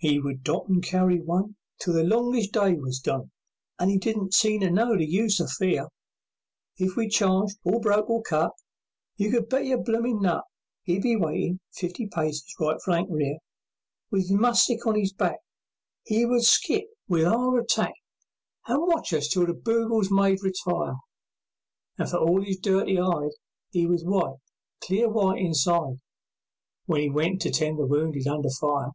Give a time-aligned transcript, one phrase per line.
[0.00, 3.32] 'E would dot and carry one Till the longest day was done,
[3.80, 5.88] And 'e didn't seem to know the use of fear;
[6.76, 8.52] If we charged or broke or cut,
[9.16, 10.44] You could bet your bloomin' nut
[10.86, 13.38] 'E'd be waitin' fifty paces right flank rear.
[13.38, 13.40] 'E
[14.10, 14.30] would skip to our attack, With 'is
[14.78, 15.40] mussick on 'is back,
[18.68, 20.94] And watch us till the bugles made "Retire",
[21.98, 23.32] And for all 'is dirty hide,
[23.74, 24.36] 'E was white,
[24.80, 25.96] clear white, inside
[26.86, 28.90] When 'e went to tend the wounded under fire!